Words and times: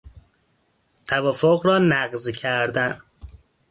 توافق 1.07 1.61
را 1.63 1.79
نقض 1.79 2.29
کردن 2.29 3.01